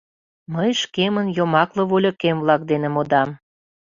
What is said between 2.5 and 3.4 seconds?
дене модам.